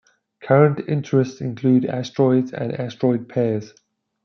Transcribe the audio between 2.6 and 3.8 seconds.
asteroid pairs.